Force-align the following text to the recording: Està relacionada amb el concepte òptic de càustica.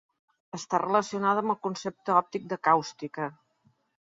Està 0.57 0.77
relacionada 0.83 1.43
amb 1.45 1.53
el 1.55 1.59
concepte 1.67 2.17
òptic 2.23 2.51
de 2.55 2.61
càustica. 2.69 3.29